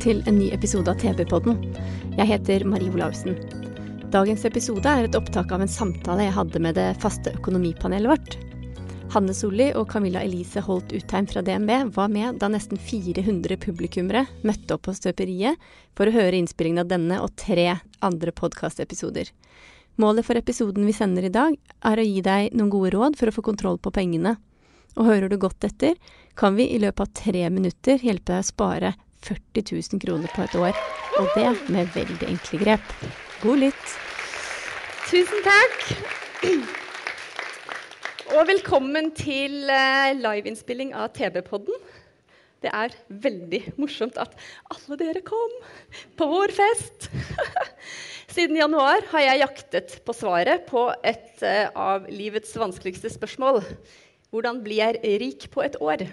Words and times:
Til 0.00 0.22
en 0.30 0.38
ny 0.38 0.48
episode 0.54 0.88
av 0.88 0.96
TV-podden. 1.00 1.58
Jeg 2.16 2.28
heter 2.30 2.62
Marie 2.64 2.88
Olaussen. 2.88 3.34
Dagens 4.10 4.46
episode 4.48 4.88
er 4.88 5.04
et 5.04 5.16
opptak 5.18 5.50
av 5.52 5.60
en 5.60 5.68
samtale 5.68 6.24
jeg 6.24 6.36
hadde 6.38 6.62
med 6.64 6.78
det 6.78 6.86
faste 7.02 7.34
økonomipanelet 7.36 8.08
vårt. 8.08 8.36
Hanne 9.12 9.34
Solli 9.36 9.66
og 9.76 9.90
Camilla 9.92 10.22
Elise 10.24 10.62
Holt 10.64 10.94
Utheim 10.96 11.28
fra 11.28 11.42
DNB 11.44 11.92
var 11.96 12.08
med 12.14 12.38
da 12.40 12.48
nesten 12.48 12.80
400 12.80 13.58
publikummere 13.60 14.24
møtte 14.46 14.78
opp 14.78 14.86
på 14.86 14.94
Støperiet 14.96 15.60
for 15.98 16.08
å 16.08 16.14
høre 16.14 16.38
innspillingen 16.38 16.84
av 16.84 16.88
denne 16.94 17.20
og 17.20 17.34
tre 17.36 17.68
andre 18.00 18.32
podkastepisoder. 18.32 19.28
Målet 20.00 20.24
for 20.24 20.40
episoden 20.40 20.88
vi 20.88 20.96
sender 20.96 21.28
i 21.28 21.34
dag, 21.34 21.58
er 21.84 22.00
å 22.00 22.08
gi 22.08 22.24
deg 22.24 22.56
noen 22.56 22.72
gode 22.72 22.94
råd 22.96 23.20
for 23.20 23.28
å 23.28 23.36
få 23.36 23.44
kontroll 23.50 23.76
på 23.82 23.92
pengene. 23.92 24.38
Og 24.96 25.12
hører 25.12 25.28
du 25.28 25.36
godt 25.36 25.68
etter, 25.68 26.00
kan 26.40 26.56
vi 26.56 26.70
i 26.72 26.80
løpet 26.80 27.04
av 27.04 27.14
tre 27.26 27.46
minutter 27.52 28.00
hjelpe 28.00 28.32
deg 28.32 28.46
å 28.46 28.50
spare 28.54 28.96
40 29.26 29.76
000 29.76 30.00
kroner 30.02 30.32
på 30.34 30.44
et 30.46 30.54
år. 30.58 30.80
Og 31.20 31.28
det 31.36 31.50
med 31.68 31.90
veldig 31.94 32.28
enkle 32.28 32.60
grep. 32.64 32.94
God 33.42 33.62
lytt. 33.64 33.96
Tusen 35.10 35.42
takk. 35.46 35.86
Og 38.30 38.46
velkommen 38.46 39.10
til 39.18 39.66
eh, 39.66 40.12
liveinnspilling 40.14 40.92
av 40.94 41.10
TV-podden. 41.16 41.74
Det 42.60 42.70
er 42.76 42.94
veldig 43.24 43.60
morsomt 43.80 44.18
at 44.20 44.36
alle 44.70 44.98
dere 45.00 45.22
kom 45.24 45.56
på 46.20 46.28
vår 46.30 46.52
fest. 46.54 47.08
Siden 48.34 48.60
januar 48.60 49.02
har 49.10 49.24
jeg 49.24 49.42
jaktet 49.42 49.96
på 50.06 50.14
svaret 50.14 50.68
på 50.68 50.86
et 51.02 51.42
eh, 51.42 51.66
av 51.74 52.06
livets 52.12 52.52
vanskeligste 52.60 53.10
spørsmål. 53.10 53.64
Hvordan 54.30 54.60
blir 54.62 54.84
jeg 54.84 55.20
rik 55.24 55.48
på 55.50 55.64
et 55.66 55.80
år? 55.82 56.06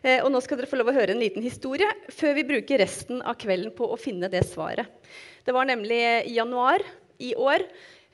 Eh, 0.00 0.22
og 0.24 0.30
nå 0.32 0.40
skal 0.40 0.56
dere 0.56 0.68
få 0.70 0.78
lov 0.80 0.90
å 0.92 0.96
høre 0.96 1.12
en 1.12 1.20
liten 1.20 1.44
historie 1.44 1.88
før 2.14 2.32
vi 2.38 2.46
bruker 2.48 2.80
resten 2.80 3.20
av 3.20 3.36
kvelden 3.40 3.72
på 3.76 3.84
å 3.92 3.98
finne 4.00 4.30
det 4.32 4.42
svaret. 4.48 4.88
Det 5.44 5.52
var 5.52 5.68
nemlig 5.68 6.00
januar 6.32 6.84
i 7.20 7.34
år, 7.36 7.66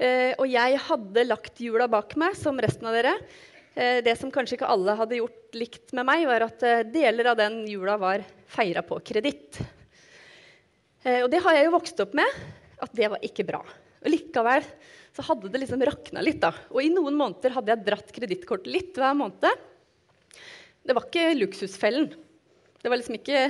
eh, 0.03 0.33
og 0.35 0.49
jeg 0.51 0.81
hadde 0.89 1.27
lagt 1.29 1.63
jula 1.63 1.87
bak 1.91 2.17
meg, 2.19 2.35
som 2.39 2.59
resten 2.59 2.91
av 2.91 2.97
dere. 2.99 3.15
Eh, 3.77 4.01
det 4.03 4.17
som 4.19 4.33
kanskje 4.35 4.59
ikke 4.59 4.73
alle 4.73 4.97
hadde 4.99 5.21
gjort 5.21 5.55
likt 5.55 5.95
med 5.95 6.09
meg, 6.09 6.27
var 6.27 6.49
at 6.49 6.67
deler 6.91 7.31
av 7.31 7.39
den 7.39 7.63
jula 7.71 7.97
var 8.01 8.25
feira 8.51 8.83
på 8.83 8.99
kreditt. 9.05 9.63
Og 11.07 11.29
det 11.31 11.39
har 11.39 11.55
jeg 11.55 11.69
jo 11.69 11.75
vokst 11.77 12.01
opp 12.03 12.17
med, 12.19 12.27
at 12.83 12.91
det 12.99 13.07
var 13.13 13.23
ikke 13.23 13.45
bra. 13.47 13.61
Og 14.03 14.09
likevel 14.11 14.65
så 15.15 15.23
hadde 15.29 15.53
det 15.53 15.61
liksom 15.63 15.85
rakna 15.87 16.21
litt. 16.21 16.41
da. 16.43 16.51
Og 16.75 16.83
i 16.83 16.91
noen 16.91 17.15
måneder 17.15 17.55
hadde 17.55 17.71
jeg 17.71 17.85
dratt 17.87 18.11
kredittkortet 18.11 18.73
litt 18.75 18.99
hver 18.99 19.15
måned. 19.15 19.47
Det 20.87 20.95
var 20.95 21.07
ikke 21.09 21.35
luksusfellen. 21.41 22.13
Det 22.79 22.91
var 22.91 23.01
liksom 23.01 23.17
ikke 23.19 23.41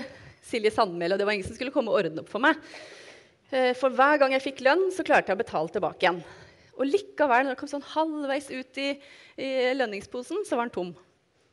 Silje 0.47 0.71
Sandmæl, 0.73 1.13
og 1.13 1.21
det 1.21 1.27
var 1.29 1.37
ingen 1.37 1.47
som 1.47 1.57
skulle 1.57 1.75
komme 1.75 1.93
og 1.93 2.01
ordne 2.01 2.23
opp 2.23 2.31
for 2.33 2.41
meg. 2.43 2.57
Eh, 3.51 3.73
For 3.77 3.93
hver 3.93 4.21
gang 4.23 4.33
jeg 4.37 4.45
fikk 4.47 4.63
lønn, 4.65 4.87
så 4.95 5.05
klarte 5.05 5.33
jeg 5.33 5.39
å 5.39 5.43
betale 5.43 5.73
tilbake 5.75 6.07
igjen. 6.07 6.23
Og 6.77 6.89
likevel, 6.89 7.45
når 7.45 7.55
jeg 7.55 7.61
kom 7.61 7.73
sånn 7.73 7.91
halvveis 7.93 8.49
ut 8.53 8.81
i, 8.81 8.89
i 9.41 9.51
lønningsposen, 9.77 10.45
så 10.49 10.57
var 10.57 10.69
den 10.69 10.77
tom. 10.77 10.95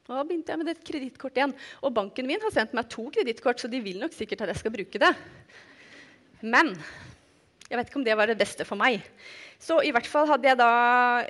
Og 0.04 0.12
da 0.12 0.24
begynte 0.28 0.52
jeg 0.52 0.60
med 0.60 0.68
det 0.68 0.80
kredittkortet 0.84 1.40
igjen. 1.40 1.56
Og 1.84 1.96
banken 1.96 2.28
min 2.28 2.44
har 2.44 2.52
sendt 2.56 2.76
meg 2.76 2.90
to 2.92 3.08
kredittkort, 3.14 3.60
så 3.60 3.72
de 3.72 3.80
vil 3.84 4.02
nok 4.04 4.16
sikkert 4.16 4.44
at 4.44 4.52
jeg 4.52 4.64
skal 4.64 4.76
bruke 4.76 5.00
det. 5.04 5.14
Men 6.44 6.74
jeg 7.70 7.80
vet 7.80 7.90
ikke 7.90 8.02
om 8.02 8.06
det 8.06 8.18
var 8.20 8.30
det 8.30 8.40
beste 8.40 8.68
for 8.68 8.80
meg. 8.80 9.00
Så 9.64 9.80
i 9.84 9.94
hvert 9.96 10.08
fall 10.08 10.28
hadde 10.28 10.50
jeg 10.50 10.60
da 10.60 10.72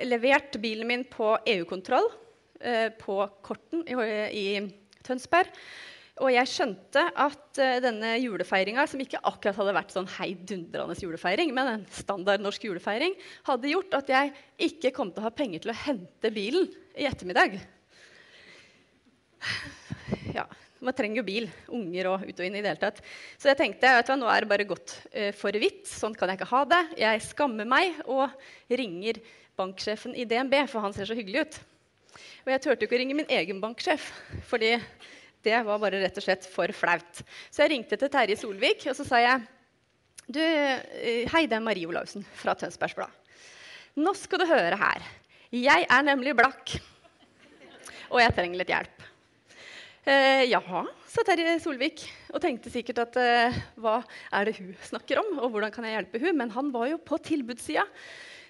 levert 0.06 0.58
bilen 0.62 0.90
min 0.90 1.06
på 1.06 1.36
EU-kontroll 1.54 2.10
på 3.00 3.16
Korten 3.44 3.82
i, 3.88 3.96
i 4.30 4.44
Tønsberg. 5.04 5.50
Og 6.22 6.30
jeg 6.30 6.46
skjønte 6.46 7.02
at 7.10 7.58
uh, 7.58 7.80
denne 7.82 8.12
julefeiringa, 8.22 8.84
som 8.86 9.00
ikke 9.02 9.18
akkurat 9.26 9.56
hadde 9.58 9.74
vært 9.74 9.94
sånn 9.94 10.10
heidundrende 10.14 10.94
julefeiring, 11.02 11.50
men 11.56 11.70
en 11.72 11.86
standard 11.90 12.42
norsk 12.44 12.68
julefeiring, 12.68 13.16
hadde 13.48 13.72
gjort 13.72 13.96
at 13.98 14.12
jeg 14.14 14.34
ikke 14.68 14.92
kom 14.94 15.10
til 15.10 15.24
å 15.24 15.26
ha 15.26 15.34
penger 15.34 15.64
til 15.64 15.74
å 15.74 15.80
hente 15.80 16.30
bilen 16.34 16.68
i 16.94 17.08
ettermiddag. 17.10 17.58
Ja, 20.36 20.46
man 20.84 20.94
trenger 20.94 21.20
jo 21.20 21.26
bil. 21.26 21.50
Unger 21.74 22.12
og 22.12 22.22
ut 22.28 22.38
og 22.38 22.46
inn 22.46 22.60
i 22.60 22.62
det 22.62 22.70
hele 22.70 22.80
tatt. 22.80 23.02
Så 23.34 23.50
jeg 23.50 23.58
tenkte 23.58 23.90
hva, 23.90 24.16
nå 24.20 24.30
er 24.30 24.44
det 24.44 24.52
bare 24.54 24.70
gått 24.70 24.94
uh, 25.10 25.32
for 25.34 25.58
vidt. 25.58 25.82
Sånn 25.90 26.14
kan 26.14 26.30
jeg 26.30 26.38
ikke 26.38 26.52
ha 26.54 26.62
det. 26.70 26.82
Jeg 27.02 27.26
skammer 27.26 27.66
meg 27.66 27.98
og 28.06 28.30
ringer 28.70 29.18
banksjefen 29.58 30.14
i 30.14 30.26
DNB, 30.30 30.60
for 30.70 30.86
han 30.86 30.94
ser 30.94 31.10
så 31.10 31.18
hyggelig 31.18 31.48
ut. 31.48 31.62
Og 32.44 32.52
jeg 32.52 32.62
turte 32.64 32.86
ikke 32.86 32.96
å 32.98 33.00
ringe 33.02 33.16
min 33.18 33.30
egen 33.32 33.60
banksjef, 33.62 34.06
fordi 34.48 34.76
det 35.44 35.58
var 35.66 35.80
bare 35.82 36.00
rett 36.00 36.18
og 36.20 36.24
slett 36.24 36.46
for 36.48 36.72
flaut. 36.76 37.20
Så 37.52 37.64
jeg 37.64 37.74
ringte 37.74 37.98
til 38.00 38.12
Terje 38.12 38.38
Solvik 38.40 38.86
og 38.90 38.96
så 38.98 39.06
sa 39.08 39.20
jeg, 39.20 39.44
du, 40.24 40.40
eh, 40.40 41.28
Hei, 41.28 41.44
det 41.44 41.58
er 41.58 41.64
Marie 41.64 41.88
Olaussen 41.88 42.24
fra 42.38 42.54
Tønsbergs 42.56 42.96
Blad. 42.96 43.12
Nå 44.00 44.14
skal 44.16 44.40
du 44.40 44.48
høre 44.48 44.78
her. 44.80 45.04
Jeg 45.54 45.84
er 45.84 46.06
nemlig 46.06 46.32
blakk, 46.34 46.72
og 48.08 48.18
jeg 48.22 48.32
trenger 48.34 48.58
litt 48.58 48.72
hjelp. 48.72 49.04
Eh, 50.04 50.44
jaha, 50.50 50.82
sa 51.08 51.22
Terje 51.24 51.54
Solvik 51.62 52.02
og 52.32 52.40
tenkte 52.42 52.72
sikkert 52.72 52.98
at 53.06 53.14
eh, 53.20 53.58
hva 53.80 54.00
er 54.34 54.48
det 54.48 54.56
hun 54.58 54.72
snakker 54.84 55.20
om, 55.22 55.30
og 55.38 55.54
hvordan 55.54 55.72
kan 55.72 55.86
jeg 55.86 55.94
hjelpe 55.96 56.20
hun? 56.24 56.36
Men 56.40 56.52
han 56.56 56.72
var 56.74 56.90
jo 56.90 56.98
på 57.00 57.20
tilbudssida. 57.24 57.86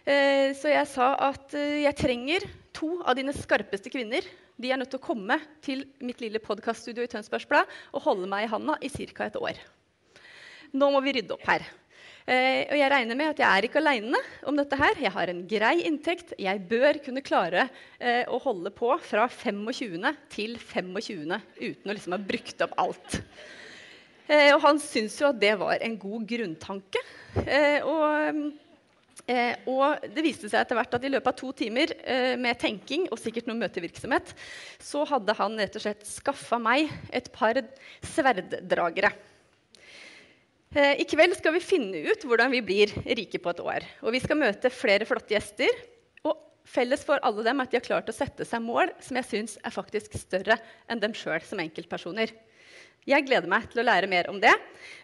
Eh, 0.04 0.52
så 0.52 0.68
jeg 0.68 0.88
sa 0.90 1.14
at 1.30 1.54
eh, 1.56 1.80
jeg 1.86 1.96
trenger 1.96 2.44
to 2.76 2.98
av 3.08 3.16
dine 3.16 3.32
skarpeste 3.32 3.88
kvinner. 3.92 4.26
De 4.60 4.68
er 4.70 4.76
nødt 4.78 4.90
til 4.92 5.00
å 5.00 5.06
komme 5.06 5.38
til 5.64 5.86
mitt 6.04 6.20
lille 6.20 6.42
podkaststudio 6.44 7.06
i 7.06 7.10
Tønsbergs 7.10 7.48
Blad 7.48 7.70
og 7.90 8.04
holde 8.04 8.28
meg 8.30 8.44
i 8.44 8.50
handa 8.52 8.76
i 8.84 8.90
ca. 8.92 9.24
et 9.24 9.38
år. 9.40 9.56
Nå 10.76 10.90
må 10.92 11.00
vi 11.06 11.14
rydde 11.16 11.32
opp 11.34 11.46
her. 11.48 11.64
Eh, 12.24 12.68
og 12.68 12.76
jeg 12.76 12.90
regner 12.92 13.16
med 13.16 13.32
at 13.32 13.40
jeg 13.40 13.48
er 13.48 13.66
ikke 13.66 13.80
aleine 13.80 14.20
om 14.44 14.60
dette 14.60 14.76
her. 14.76 15.00
Jeg 15.00 15.14
har 15.14 15.32
en 15.32 15.40
grei 15.48 15.74
inntekt. 15.88 16.34
Jeg 16.36 16.62
bør 16.68 17.00
kunne 17.04 17.24
klare 17.24 17.66
å 18.28 18.40
holde 18.44 18.72
på 18.76 18.90
fra 19.00 19.24
25. 19.32 20.04
til 20.32 20.58
25. 20.60 21.38
uten 21.62 21.88
å 21.88 21.96
liksom 21.96 22.16
ha 22.16 22.20
brukt 22.20 22.64
opp 22.66 22.76
alt. 22.80 23.16
Og 24.28 24.60
han 24.64 24.80
syntes 24.80 25.16
jo 25.20 25.28
at 25.28 25.40
det 25.40 25.52
var 25.60 25.80
en 25.84 25.96
god 26.00 26.28
grunntanke. 26.28 27.02
Og 27.84 28.52
Eh, 29.30 29.54
og 29.70 30.02
det 30.12 30.24
viste 30.24 30.50
seg 30.50 30.60
etter 30.60 30.76
hvert 30.76 30.96
at 30.98 31.04
i 31.06 31.10
løpet 31.12 31.30
av 31.30 31.36
to 31.38 31.52
timer 31.56 31.92
eh, 32.02 32.34
med 32.40 32.58
tenking 32.60 33.06
og 33.08 33.20
sikkert 33.20 33.46
noe 33.48 33.56
møtevirksomhet, 33.56 34.34
så 34.82 35.04
hadde 35.08 35.36
han 35.38 35.56
rett 35.60 35.78
og 35.78 35.84
slett 35.86 36.02
skaffa 36.08 36.58
meg 36.60 36.90
et 37.14 37.30
par 37.32 37.62
sverddragere. 38.14 39.14
Eh, 40.74 41.00
I 41.00 41.06
kveld 41.06 41.36
skal 41.38 41.54
vi 41.54 41.62
finne 41.62 42.02
ut 42.10 42.24
hvordan 42.26 42.50
vi 42.52 42.60
blir 42.66 42.92
rike 43.06 43.38
på 43.40 43.52
et 43.52 43.62
år. 43.62 43.86
Og 44.02 44.12
vi 44.16 44.20
skal 44.22 44.40
møte 44.40 44.72
flere 44.74 45.06
flotte 45.08 45.36
gjester. 45.36 45.70
Og 46.26 46.40
felles 46.66 47.04
for 47.06 47.22
alle 47.22 47.44
dem 47.46 47.62
er 47.62 47.68
at 47.68 47.72
de 47.72 47.78
har 47.78 47.86
klart 47.86 48.10
å 48.10 48.16
sette 48.16 48.46
seg 48.48 48.64
mål 48.64 48.90
som 49.04 49.20
jeg 49.20 49.30
syns 49.30 49.54
er 49.62 49.74
faktisk 49.74 50.18
større 50.18 50.58
enn 50.90 51.00
dem 51.00 51.14
sjøl 51.16 51.40
som 51.46 51.62
enkeltpersoner. 51.62 52.34
Jeg 53.04 53.26
gleder 53.28 53.48
meg 53.52 53.68
til 53.70 53.82
å 53.82 53.86
lære 53.86 54.08
mer 54.10 54.28
om 54.32 54.40
det. 54.42 54.52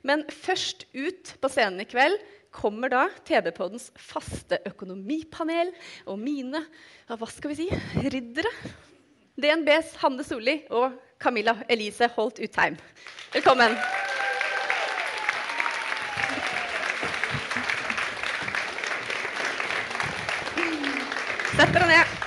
Men 0.03 0.25
først 0.33 0.87
ut 0.97 1.35
på 1.41 1.53
scenen 1.53 1.85
i 1.85 1.89
kveld 1.89 2.19
kommer 2.50 2.91
da 2.93 3.06
TV-poddens 3.26 3.91
faste 3.99 4.58
økonomipanel 4.69 5.70
og 6.11 6.19
mine 6.20 6.64
hva 7.11 7.29
skal 7.31 7.52
vi 7.52 7.64
si, 7.64 7.69
riddere. 8.11 8.50
DNBs 9.41 9.94
Hanne 10.02 10.25
Solli 10.26 10.58
og 10.75 10.99
Camilla 11.20 11.55
Elise 11.70 12.11
Holt 12.17 12.41
Utheim. 12.43 12.76
Velkommen. 13.32 13.76
Sett 21.56 21.73
dere 21.76 21.88
ned. 21.88 22.19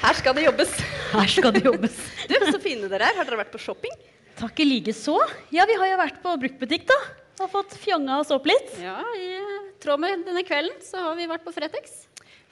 Her 0.00 0.16
skal 0.16 0.36
det 0.36 0.46
jobbes. 0.46 0.72
Her 1.12 1.30
skal 1.30 1.54
det 1.56 1.64
jobbes. 1.66 2.00
Du, 2.30 2.36
Så 2.46 2.60
fine 2.62 2.88
dere 2.88 3.08
er. 3.10 3.16
Har 3.18 3.26
dere 3.26 3.40
vært 3.42 3.52
på 3.52 3.60
shopping? 3.60 3.94
Takk 4.38 4.60
i 4.62 4.66
like 4.68 4.92
så. 4.96 5.16
Ja, 5.52 5.66
vi 5.68 5.76
har 5.76 5.90
jo 5.90 5.98
vært 6.00 6.20
på 6.22 6.36
bruktbutikk, 6.44 6.86
da. 6.88 6.98
Og 7.40 7.48
fått 7.48 7.74
fjonga 7.80 8.18
oss 8.20 8.30
opp 8.34 8.46
litt. 8.48 8.74
Ja, 8.82 8.98
i 9.16 9.40
tråd 9.80 10.02
med 10.02 10.26
denne 10.26 10.44
kvelden 10.44 10.76
så 10.84 11.00
har 11.06 11.16
vi 11.16 11.28
vært 11.30 11.44
på 11.46 11.54
Fretex. 11.56 12.02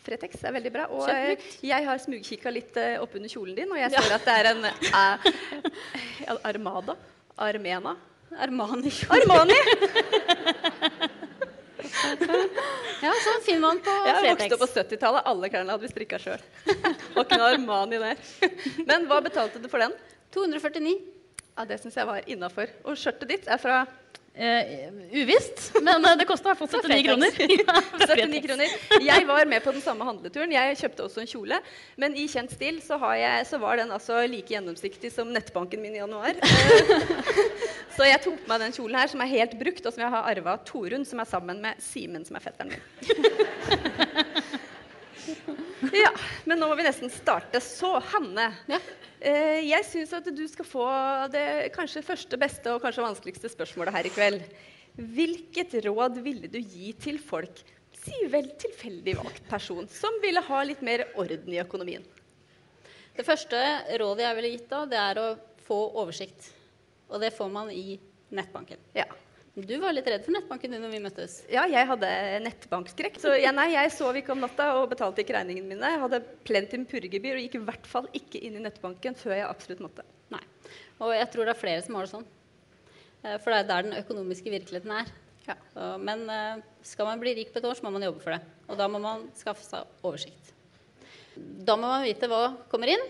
Fretex 0.06 0.40
er 0.49 0.55
veldig 0.56 0.73
bra. 0.73 0.87
Og 0.96 1.05
eh, 1.12 1.43
jeg 1.69 1.85
har 1.85 2.00
smugkikka 2.00 2.52
litt 2.55 2.76
uh, 2.81 3.02
oppunder 3.05 3.29
kjolen 3.29 3.58
din, 3.58 3.69
og 3.69 3.76
jeg 3.76 3.93
ser 3.93 4.14
at 4.17 4.25
det 4.25 4.37
er 4.40 4.50
en 4.55 4.69
eh, 4.70 6.38
Armada. 6.50 6.96
Armena. 7.37 7.96
Armani. 8.37 8.93
Armani! 9.12 9.58
Ja, 12.99 13.12
sånn 13.23 13.43
finner 13.46 13.62
man 13.62 13.79
på 13.82 13.93
Fretex. 13.93 14.25
Jeg 14.26 14.35
vokste 14.35 14.56
opp 14.56 14.62
på 14.62 14.69
70-tallet. 14.75 15.26
Alle 15.31 15.49
klærne 15.52 15.75
hadde 15.75 15.87
vi 15.87 15.90
strikka 15.93 16.19
sjøl. 16.20 16.43
Var 16.67 17.23
ikke 17.23 17.38
noe 17.38 17.50
Armani 17.55 18.00
der. 18.02 18.19
Men 18.88 19.06
hva 19.11 19.20
betalte 19.25 19.62
du 19.62 19.69
for 19.70 19.82
den? 19.82 19.94
249. 20.35 20.96
Ja, 21.55 21.64
Det 21.70 21.79
syns 21.82 21.96
jeg 21.99 22.08
var 22.11 22.26
innafor. 22.26 22.73
Og 22.85 22.99
skjørtet 22.99 23.31
ditt 23.31 23.46
er 23.50 23.62
fra 23.62 23.85
Eh, 24.38 24.93
uvisst, 25.19 25.73
men 25.82 26.05
eh, 26.06 26.12
det 26.20 26.25
kosta 26.29 26.52
i 26.52 26.55
hvert 26.55 26.61
fall 26.70 26.82
79 26.85 27.02
kroner. 27.08 27.38
Ja, 27.58 27.81
79 28.06 28.43
kroner. 28.46 28.75
Jeg 29.02 29.25
var 29.26 29.49
med 29.50 29.64
på 29.64 29.73
den 29.75 29.82
samme 29.82 30.06
handleturen. 30.06 30.52
Jeg 30.55 30.76
kjøpte 30.79 31.02
også 31.08 31.25
en 31.25 31.31
kjole. 31.31 31.58
Men 31.99 32.14
i 32.14 32.29
kjent 32.31 32.55
stil 32.55 32.79
så, 32.85 33.00
har 33.02 33.17
jeg, 33.19 33.49
så 33.50 33.58
var 33.58 33.81
den 33.82 33.90
altså 33.96 34.20
like 34.31 34.55
gjennomsiktig 34.55 35.11
som 35.11 35.32
nettbanken 35.35 35.82
min 35.82 35.99
i 35.99 36.02
januar. 36.05 36.38
Eh, 37.99 38.05
Så 38.05 38.06
jeg 38.06 38.20
tok 38.23 38.37
på 38.44 38.50
meg 38.52 38.61
den 38.62 38.75
kjolen 38.76 38.94
her, 39.00 39.08
som 39.11 39.23
er 39.25 39.31
helt 39.32 39.56
brukt, 39.58 39.82
og 39.88 39.90
som 39.94 40.05
jeg 40.05 40.12
har 40.12 40.26
arva 40.31 40.52
av 40.55 40.61
Torunn, 40.69 41.02
som 41.08 41.19
er 41.19 41.26
sammen 41.26 41.58
med 41.64 41.81
Simen, 41.82 42.23
som 42.29 42.37
er 42.38 42.44
fetteren 42.44 42.70
min. 42.70 44.07
Ja, 45.94 46.10
men 46.48 46.58
nå 46.60 46.69
må 46.70 46.76
vi 46.78 46.86
nesten 46.86 47.10
starte. 47.12 47.60
Så, 47.62 47.92
Hanne. 48.12 48.48
Ja. 48.70 48.80
Eh, 49.19 49.60
jeg 49.66 49.86
syns 49.86 50.12
at 50.14 50.26
du 50.34 50.44
skal 50.50 50.66
få 50.66 50.86
det 51.32 51.70
kanskje 51.75 52.04
første, 52.06 52.38
beste 52.38 52.75
og 52.75 52.82
kanskje 52.84 53.06
vanskeligste 53.06 53.50
spørsmålet 53.52 53.94
her 53.94 54.08
i 54.08 54.12
kveld. 54.14 54.44
Hvilket 54.98 55.76
råd 55.86 56.19
ville 56.25 56.50
du 56.50 56.58
gi 56.58 56.92
til 56.98 57.20
folk, 57.22 57.62
si 57.98 58.25
vel 58.30 58.50
tilfeldig 58.58 59.16
valgt 59.19 59.44
person, 59.50 59.86
som 59.90 60.19
ville 60.22 60.42
ha 60.42 60.62
litt 60.66 60.82
mer 60.86 61.06
orden 61.19 61.54
i 61.54 61.60
økonomien? 61.62 62.06
Det 63.19 63.26
første 63.26 63.58
rådet 63.98 64.26
jeg 64.26 64.38
ville 64.38 64.52
gitt 64.54 64.69
da, 64.70 64.84
det 64.86 64.98
er 65.02 65.22
å 65.22 65.28
få 65.66 65.78
oversikt. 65.98 66.52
Og 67.10 67.22
det 67.22 67.32
får 67.34 67.50
man 67.50 67.70
i 67.75 67.98
nettbanken. 68.34 68.78
Ja. 68.94 69.08
Du 69.58 69.75
var 69.82 69.90
litt 69.90 70.06
redd 70.06 70.22
for 70.22 70.34
nettbanken 70.37 70.70
din 70.70 70.82
når 70.84 70.93
vi 70.93 70.99
møttes. 71.02 71.32
Ja, 71.50 71.64
jeg 71.66 71.88
hadde 71.88 72.08
nettbankskrekk. 72.44 73.16
Så 73.19 73.32
jeg, 73.34 73.50
nei, 73.56 73.72
jeg 73.72 73.90
sov 73.90 74.14
ikke 74.19 74.31
om 74.34 74.43
natta 74.44 74.69
og 74.78 74.90
betalte 74.93 75.25
ikke 75.25 75.34
regningene 75.34 75.66
mine. 75.72 75.90
Jeg 75.96 76.02
hadde 76.05 76.20
plenty 76.46 76.78
med 76.78 76.90
purregebyr 76.93 77.40
og 77.40 77.43
gikk 77.43 77.56
i 77.58 77.62
hvert 77.66 77.88
fall 77.90 78.06
ikke 78.14 78.38
inn 78.46 78.60
i 78.60 78.62
nettbanken 78.62 79.19
før 79.19 79.34
jeg 79.34 79.49
absolutt 79.49 79.82
måtte. 79.82 80.05
Nei. 80.31 80.44
Og 81.02 81.10
jeg 81.16 81.31
tror 81.32 81.49
det 81.49 81.55
er 81.56 81.62
flere 81.64 81.82
som 81.82 81.99
har 81.99 82.06
det 82.06 82.12
sånn. 82.12 82.28
Eh, 83.25 83.34
For 83.43 83.50
det 83.50 83.58
er 83.58 83.69
der 83.72 83.88
den 83.88 83.99
økonomiske 83.99 84.55
virkeligheten 84.55 84.94
er. 85.00 85.10
Ja. 85.49 85.56
Så, 85.72 85.90
men 86.06 86.22
eh, 86.31 86.62
skal 86.87 87.11
man 87.11 87.25
bli 87.25 87.34
rik 87.40 87.50
på 87.50 87.58
et 87.58 87.66
år, 87.66 87.75
så 87.75 87.87
må 87.88 87.94
man 87.96 88.06
jobbe 88.06 88.22
for 88.22 88.37
det. 88.37 88.43
Og 88.69 88.78
da 88.78 88.87
må 88.93 89.02
man 89.02 89.26
skaffe 89.38 89.66
seg 89.66 90.06
oversikt. 90.06 90.52
Da 91.66 91.75
må 91.75 91.90
man 91.90 92.06
vite 92.06 92.31
hva 92.31 92.44
kommer 92.70 92.94
inn, 92.94 93.04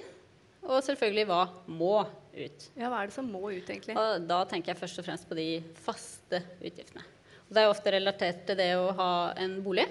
og 0.68 0.82
selvfølgelig 0.84 1.26
hva 1.30 1.42
må 1.72 1.94
ut. 2.36 2.66
Ja, 2.76 2.90
hva 2.90 3.00
er 3.00 3.08
det 3.08 3.16
som 3.16 3.28
må 3.32 3.40
ut, 3.48 3.64
egentlig? 3.64 3.96
Og 3.96 4.26
da 4.28 4.42
tenker 4.48 4.74
jeg 4.74 4.80
først 4.82 5.00
og 5.00 5.06
fremst 5.08 5.28
på 5.28 5.38
de 5.38 5.48
faste 5.80 6.42
utgiftene. 6.60 7.04
Og 7.48 7.56
det 7.56 7.62
er 7.62 7.72
ofte 7.72 7.94
relatert 7.94 8.42
til 8.48 8.58
det 8.60 8.70
å 8.76 8.90
ha 8.98 9.12
en 9.40 9.58
bolig, 9.64 9.86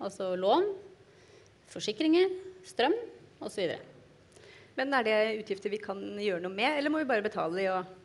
altså 0.00 0.32
lån, 0.40 0.70
forsikringer, 1.72 2.32
strøm 2.66 2.96
osv. 3.44 3.74
Men 4.78 4.94
er 4.96 5.04
det 5.04 5.16
utgifter 5.42 5.72
vi 5.72 5.82
kan 5.82 6.00
gjøre 6.00 6.40
noe 6.46 6.54
med, 6.54 6.78
eller 6.78 6.92
må 6.92 7.02
vi 7.02 7.10
bare 7.10 7.24
betale 7.24 7.58
de 7.58 7.68
og 7.74 7.98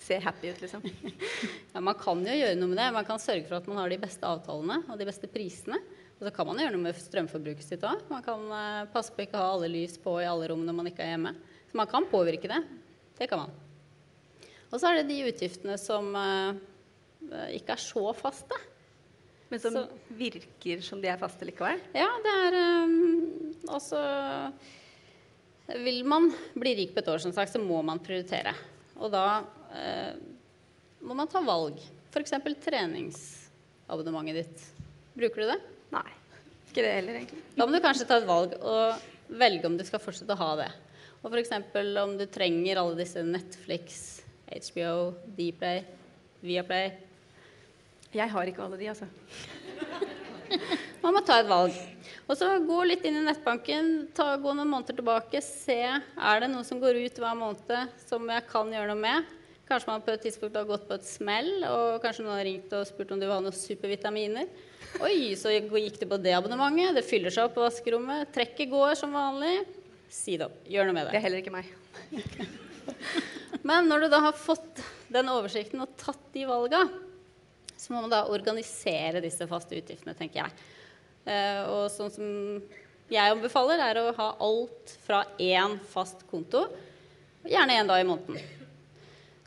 se 0.00 0.16
happy 0.20 0.54
ut, 0.54 0.62
liksom? 0.64 0.82
Ja, 1.74 1.82
man 1.84 1.96
kan 2.00 2.22
jo 2.24 2.32
gjøre 2.32 2.56
noe 2.56 2.70
med 2.72 2.80
det. 2.80 2.88
Man 2.94 3.04
kan 3.08 3.20
sørge 3.20 3.44
for 3.48 3.58
at 3.58 3.68
man 3.68 3.82
har 3.82 3.92
de 3.92 4.00
beste 4.00 4.24
avtalene 4.24 4.80
og 4.88 4.96
de 4.96 5.08
beste 5.08 5.28
prisene. 5.28 5.76
Og 6.16 6.24
så 6.24 6.32
kan 6.32 6.48
man 6.48 6.60
gjøre 6.62 6.72
noe 6.72 6.86
med 6.86 6.96
strømforbruket 6.96 7.66
sitt 7.66 7.84
òg. 7.84 8.06
Man 8.08 8.24
kan 8.24 8.44
eh, 8.56 8.86
passe 8.92 9.12
på 9.12 9.26
ikke 9.26 9.36
å 9.36 9.42
ha 9.42 9.50
alle 9.58 9.68
lys 9.68 9.98
på 10.00 10.14
i 10.22 10.28
alle 10.28 10.48
rom 10.48 10.62
når 10.64 10.78
man 10.78 10.88
ikke 10.88 11.04
er 11.04 11.12
hjemme. 11.12 11.34
Så 11.76 11.82
man 11.84 11.90
kan 11.92 12.06
påvirke 12.08 12.48
det. 12.48 12.62
Det 13.18 13.26
kan 13.28 13.42
man. 13.42 13.50
Og 14.72 14.80
så 14.80 14.88
er 14.88 15.02
det 15.02 15.10
de 15.10 15.26
utgiftene 15.28 15.74
som 15.76 16.06
eh, 16.16 17.50
ikke 17.52 17.74
er 17.74 17.82
så 17.82 18.14
faste. 18.16 18.56
Men 19.50 19.60
som 19.60 19.74
Så- 19.76 20.14
virker 20.16 20.80
som 20.80 21.02
de 21.02 21.10
er 21.12 21.18
faste 21.20 21.44
likevel? 21.44 21.82
Ja, 21.92 22.06
det 22.24 22.32
er 22.46 22.56
um, 22.80 23.52
også 23.68 24.00
Vil 25.84 26.00
man 26.08 26.30
bli 26.54 26.72
rik 26.78 26.94
på 26.94 27.02
et 27.04 27.10
år, 27.12 27.20
som 27.20 27.34
sagt, 27.36 27.52
så 27.52 27.60
må 27.60 27.82
man 27.84 28.00
prioritere. 28.00 28.54
Og 28.96 29.12
da 29.12 29.42
eh, 29.76 30.16
må 31.04 31.12
man 31.12 31.28
ta 31.28 31.44
valg. 31.44 31.76
F.eks. 32.08 32.38
treningsabonnementet 32.64 34.40
ditt. 34.40 34.64
Bruker 35.12 35.44
du 35.44 35.52
det? 35.52 35.60
Nei. 35.92 36.08
Ikke 36.70 36.88
det 36.88 36.96
heller, 37.02 37.20
egentlig. 37.20 37.44
Da 37.52 37.68
må 37.68 37.76
du 37.76 37.82
kanskje 37.84 38.08
ta 38.08 38.16
et 38.22 38.32
valg 38.32 38.56
og 38.62 39.36
velge 39.44 39.68
om 39.68 39.76
du 39.76 39.84
skal 39.84 40.00
fortsette 40.00 40.32
å 40.32 40.40
ha 40.40 40.50
det. 40.64 40.72
Og 41.26 41.32
f.eks. 41.34 41.50
om 41.98 42.12
du 42.14 42.22
trenger 42.30 42.78
alle 42.78 42.94
disse 43.00 43.18
Netflix, 43.26 43.96
HBO, 44.46 45.10
Dplay, 45.34 45.80
Viaplay. 46.38 46.92
Jeg 48.14 48.30
har 48.30 48.46
ikke 48.46 48.62
alle 48.62 48.76
de, 48.78 48.92
altså. 48.92 49.08
Man 51.02 51.16
må 51.16 51.22
ta 51.26 51.40
et 51.42 51.48
valg. 51.50 51.74
Og 52.30 52.38
så 52.38 52.52
gå 52.62 52.76
litt 52.86 53.02
inn 53.06 53.18
i 53.18 53.24
nettbanken, 53.26 53.88
ta, 54.14 54.36
gå 54.38 54.52
noen 54.54 54.70
måneder 54.70 55.00
tilbake, 55.00 55.40
se 55.42 55.80
er 55.82 56.44
det 56.44 56.50
noe 56.52 56.62
som 56.66 56.78
går 56.78 57.00
ut 57.08 57.18
hver 57.18 57.34
måned 57.38 57.98
som 58.04 58.30
jeg 58.30 58.44
kan 58.52 58.70
gjøre 58.70 58.92
noe 58.92 59.02
med. 59.02 59.32
Kanskje 59.66 59.90
man 59.90 60.04
på 60.06 60.14
et 60.14 60.22
tidspunkt 60.28 60.54
har 60.54 60.68
gått 60.68 60.86
på 60.86 60.94
et 60.94 61.08
smell, 61.08 61.50
og 61.66 61.98
kanskje 62.04 62.22
noen 62.22 62.36
har 62.36 62.46
ringt 62.46 62.76
og 62.78 62.86
spurt 62.86 63.10
om 63.10 63.18
du 63.18 63.26
vil 63.26 63.34
ha 63.34 63.40
noen 63.42 63.56
supervitaminer. 63.56 64.46
Oi, 65.02 65.34
så 65.34 65.50
gikk 65.50 65.98
du 65.98 66.06
på 66.06 66.20
det 66.22 66.36
abonnementet. 66.38 66.94
Det 67.00 67.04
fyller 67.08 67.34
seg 67.34 67.48
opp 67.48 67.58
på 67.58 67.66
vaskerommet. 67.66 68.30
Trekket 68.30 68.70
går 68.70 68.94
som 69.02 69.18
vanlig. 69.18 69.56
Si 70.12 70.36
det 70.38 70.46
opp. 70.48 70.60
Gjør 70.70 70.88
noe 70.88 70.96
med 70.96 71.06
Det 71.08 71.12
det. 71.12 71.18
er 71.18 71.24
heller 71.26 71.42
ikke 71.42 71.54
meg. 71.54 71.66
Men 73.66 73.88
når 73.90 74.04
du 74.06 74.08
da 74.12 74.20
har 74.28 74.36
fått 74.38 74.82
den 75.10 75.28
oversikten 75.32 75.82
og 75.82 75.94
tatt 75.98 76.22
de 76.34 76.44
valga, 76.48 76.84
så 77.76 77.92
må 77.92 78.02
man 78.04 78.12
da 78.12 78.24
organisere 78.32 79.20
disse 79.24 79.46
faste 79.50 79.76
utgiftene, 79.78 80.14
tenker 80.16 80.44
jeg. 80.44 80.66
Eh, 81.26 81.62
og 81.66 81.88
sånn 81.92 82.12
som 82.14 82.28
jeg 83.10 83.32
anbefaler, 83.34 83.82
er 83.82 84.00
å 84.00 84.12
ha 84.16 84.28
alt 84.42 84.94
fra 85.04 85.24
én 85.42 85.76
fast 85.90 86.22
konto, 86.30 86.64
gjerne 87.46 87.76
én 87.80 87.90
dag 87.90 88.02
i 88.02 88.06
måneden. 88.08 88.38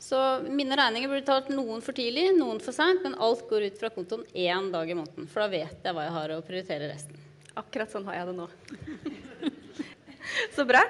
Så 0.00 0.16
mine 0.48 0.76
regninger 0.80 1.10
blir 1.12 1.20
betalt 1.20 1.50
noen 1.52 1.82
for 1.84 1.92
tidlig, 1.96 2.30
noen 2.38 2.60
for 2.64 2.72
seint, 2.76 3.02
men 3.04 3.18
alt 3.20 3.42
går 3.50 3.66
ut 3.68 3.80
fra 3.82 3.90
kontoen 3.92 4.22
én 4.32 4.70
dag 4.72 4.88
i 4.88 4.96
måneden. 4.96 5.28
For 5.28 5.44
da 5.44 5.50
vet 5.52 5.84
jeg 5.84 5.96
hva 5.96 6.06
jeg 6.06 6.14
har 6.16 6.32
å 6.36 6.40
prioritere 6.46 6.88
resten. 6.92 7.18
Akkurat 7.60 7.92
sånn 7.92 8.06
har 8.08 8.20
jeg 8.22 8.30
det 8.30 8.38
nå. 8.38 8.48
Så 10.60 10.66
bra. 10.68 10.82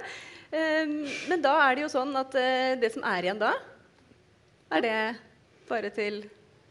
Ehm, 0.50 1.05
men 1.31 1.43
da 1.45 1.53
er 1.69 1.77
det 1.79 1.85
jo 1.85 1.93
sånn 1.93 2.11
at 2.19 2.35
eh, 2.35 2.73
det 2.81 2.89
som 2.91 3.05
er 3.07 3.29
igjen 3.29 3.39
da, 3.39 3.53
er 4.75 4.83
det 4.83 4.95
bare 5.69 5.93
til 5.95 6.25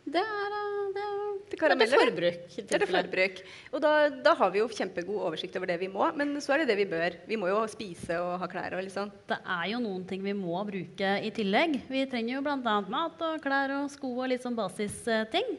Det 0.03 0.19
er, 0.19 0.55
eh, 0.57 0.89
det 0.97 1.05
er, 1.05 1.21
Til 1.53 1.63
det 1.79 1.85
er 1.85 1.93
forbruk. 1.93 2.43
Det 2.57 2.75
er 2.75 2.83
det 2.83 2.89
forbruk. 2.91 3.39
Og 3.71 3.79
da, 3.85 3.93
da 4.25 4.35
har 4.41 4.51
vi 4.51 4.59
jo 4.59 4.67
kjempegod 4.67 5.23
oversikt 5.29 5.55
over 5.55 5.71
det 5.71 5.79
vi 5.79 5.87
må, 5.93 6.09
men 6.19 6.35
så 6.43 6.57
er 6.57 6.65
det 6.65 6.73
det 6.73 6.79
vi 6.81 6.89
bør. 6.91 7.15
Vi 7.29 7.39
må 7.39 7.53
jo 7.53 7.63
spise 7.71 8.19
og 8.19 8.35
ha 8.43 8.51
klær 8.51 8.75
og 8.75 8.83
litt 8.83 8.97
sånn. 8.97 9.15
Det 9.31 9.39
er 9.39 9.65
jo 9.71 9.79
noen 9.85 10.03
ting 10.11 10.27
vi 10.27 10.35
må 10.35 10.59
bruke 10.67 11.15
i 11.23 11.31
tillegg. 11.39 11.79
Vi 11.87 12.03
trenger 12.11 12.35
jo 12.35 12.45
bl.a. 12.49 12.79
mat 12.83 13.27
og 13.31 13.39
klær 13.45 13.77
og 13.79 13.87
sko 13.95 14.11
og 14.17 14.33
litt 14.33 14.43
sånn 14.43 14.59
basisting. 14.59 15.55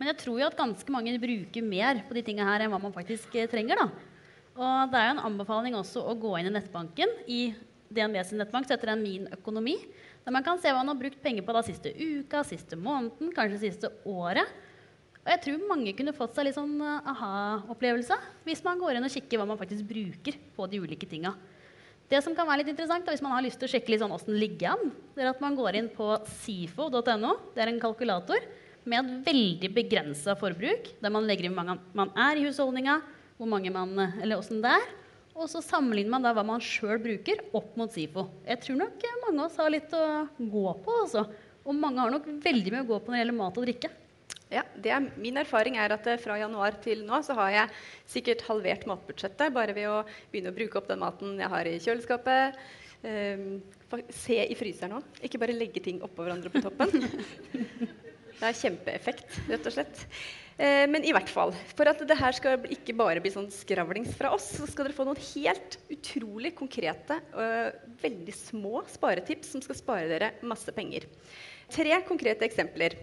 Men 0.00 0.14
jeg 0.14 0.22
tror 0.24 0.40
jo 0.40 0.48
at 0.48 0.56
ganske 0.56 0.94
mange 0.94 1.18
bruker 1.20 1.68
mer 1.74 2.06
på 2.08 2.16
de 2.16 2.24
tinga 2.30 2.48
her 2.48 2.64
enn 2.64 2.72
hva 2.72 2.80
man 2.80 2.96
faktisk 2.96 3.36
eh, 3.36 3.50
trenger. 3.50 3.84
da. 3.84 4.07
Og 4.58 4.90
det 4.90 4.98
er 4.98 5.06
jo 5.06 5.14
en 5.14 5.26
anbefaling 5.28 5.76
også 5.78 6.02
å 6.02 6.16
gå 6.18 6.32
inn 6.40 6.48
i 6.50 6.54
nettbanken 6.56 7.12
i 7.30 7.42
DNB 7.94 8.18
sin 8.26 8.40
nettbank, 8.42 8.66
så 8.66 8.74
heter 8.74 8.90
den 8.92 9.04
Min 9.04 9.28
økonomi. 9.32 9.76
Der 10.24 10.34
man 10.34 10.44
kan 10.44 10.58
se 10.60 10.72
hva 10.72 10.82
man 10.82 10.92
har 10.92 10.98
brukt 11.00 11.20
penger 11.22 11.46
på 11.46 11.54
da 11.54 11.62
siste 11.64 11.92
uka, 11.94 12.42
siste 12.44 12.76
måneden, 12.76 13.30
kanskje 13.36 13.62
siste 13.62 13.92
året. 14.04 14.50
Og 15.22 15.30
jeg 15.30 15.42
tror 15.44 15.68
mange 15.70 15.94
kunne 15.96 16.16
fått 16.16 16.34
seg 16.34 16.48
litt 16.48 16.56
sånn 16.56 16.74
eh, 16.80 17.10
aha-opplevelse 17.12 18.16
hvis 18.46 18.62
man 18.64 18.80
går 18.80 18.98
inn 18.98 19.06
og 19.06 19.12
kikker 19.12 19.40
hva 19.40 19.46
man 19.48 19.58
faktisk 19.60 19.86
bruker 19.88 20.38
på 20.56 20.68
de 20.72 20.80
ulike 20.82 21.08
tinga. 21.08 21.34
Det 22.08 22.22
som 22.24 22.32
kan 22.36 22.48
være 22.48 22.62
litt 22.62 22.72
interessant 22.72 23.04
da, 23.04 23.12
hvis 23.12 23.22
man 23.24 23.34
har 23.36 23.44
lyst 23.44 23.60
til 23.60 23.68
å 23.68 23.72
sjekke 23.74 23.92
litt 23.92 24.00
sånn 24.00 24.14
hvordan 24.14 24.40
ligger 24.40 24.72
an, 24.72 24.94
det 25.14 25.26
er 25.26 25.30
at 25.30 25.42
man 25.44 25.58
går 25.58 25.76
inn 25.78 25.90
på 25.92 26.14
sifo.no. 26.40 27.34
Det 27.52 27.62
er 27.62 27.70
en 27.70 27.82
kalkulator 27.82 28.48
med 28.88 28.98
et 28.98 29.28
veldig 29.28 29.70
begrensa 29.76 30.32
forbruk, 30.40 30.94
der 31.02 31.12
man 31.12 31.28
legger 31.28 31.46
inn 31.46 31.54
hvor 31.54 31.68
mange 31.68 31.92
man 31.98 32.12
er 32.16 32.40
i 32.40 32.46
husholdninga, 32.48 32.96
hvor 33.38 33.48
mange 33.50 33.70
man, 33.72 33.94
eller 34.20 34.40
åssen 34.40 34.62
det 34.64 34.72
er. 34.74 34.88
Og 35.38 35.46
så 35.46 35.62
sammenligner 35.62 36.16
man 36.16 36.24
da 36.26 36.32
hva 36.34 36.42
man 36.46 36.62
sjøl 36.62 36.98
bruker, 37.02 37.44
opp 37.54 37.76
mot 37.78 37.92
SIFO. 37.94 38.26
Jeg 38.48 38.58
tror 38.64 38.80
nok 38.80 39.04
eh, 39.06 39.20
mange 39.22 39.38
av 39.38 39.46
oss 39.46 39.60
har 39.60 39.70
litt 39.70 39.94
å 39.94 40.04
gå 40.34 40.64
på. 40.82 40.96
Også. 41.04 41.22
Og 41.68 41.78
mange 41.78 42.02
har 42.02 42.10
nok 42.10 42.26
veldig 42.42 42.74
mye 42.74 42.82
å 42.82 42.88
gå 42.88 42.98
på 42.98 43.12
når 43.12 43.18
det 43.18 43.22
gjelder 43.22 43.38
mat 43.38 43.60
og 43.60 43.66
drikke. 43.68 43.90
Ja, 44.48 44.64
det 44.80 44.90
er, 44.96 45.06
Min 45.20 45.38
erfaring 45.38 45.76
er 45.78 45.94
at 45.94 46.06
eh, 46.10 46.18
fra 46.20 46.40
januar 46.40 46.80
til 46.82 47.04
nå 47.06 47.20
så 47.22 47.36
har 47.38 47.52
jeg 47.54 47.78
sikkert 48.16 48.42
halvert 48.48 48.88
matbudsjettet 48.90 49.54
bare 49.54 49.76
ved 49.76 49.86
å 49.92 50.00
begynne 50.32 50.50
å 50.50 50.58
bruke 50.58 50.80
opp 50.80 50.90
den 50.90 51.02
maten 51.04 51.38
jeg 51.38 51.52
har 51.54 51.70
i 51.70 51.78
kjøleskapet. 51.84 52.58
eh, 53.06 53.46
se 54.12 54.40
i 54.42 54.58
fryseren 54.58 54.98
òg. 54.98 55.22
Ikke 55.22 55.38
bare 55.38 55.54
legge 55.56 55.84
ting 55.84 56.02
oppå 56.02 56.26
hverandre 56.26 56.50
på 56.50 56.64
toppen. 56.66 56.90
Det 58.38 58.46
er 58.46 58.54
kjempeeffekt, 58.54 59.40
rett 59.50 59.64
og 59.66 59.74
slett. 59.74 60.02
Eh, 60.58 60.84
men 60.90 61.04
i 61.06 61.12
hvert 61.14 61.30
fall, 61.30 61.52
for 61.78 61.86
at 61.86 62.00
det 62.02 62.16
her 62.18 62.34
skal 62.34 62.64
ikke 62.74 62.96
bare 62.98 63.22
bli 63.22 63.30
sånn 63.30 63.46
skravlings 63.54 64.16
fra 64.18 64.32
oss, 64.34 64.48
så 64.58 64.66
skal 64.66 64.88
dere 64.88 64.96
få 64.96 65.06
noen 65.06 65.20
helt 65.30 65.78
utrolig 65.94 66.50
konkrete, 66.58 67.20
øh, 67.38 67.68
veldig 68.02 68.34
små 68.34 68.82
sparetips 68.90 69.54
som 69.54 69.62
skal 69.62 69.78
spare 69.78 70.10
dere 70.10 70.32
masse 70.42 70.74
penger. 70.74 71.06
Tre 71.70 72.00
konkrete 72.08 72.46
eksempler. 72.48 72.96